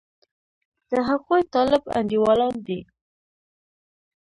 [0.91, 2.79] د هغوی طالب انډېوالان دي.